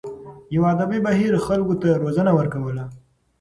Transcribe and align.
یوه 0.55 0.67
ادبي 0.73 0.99
بهیر 1.05 1.33
خلکو 1.47 1.73
ته 1.81 1.89
روزنه 2.01 2.31
ورکوله. 2.37 2.83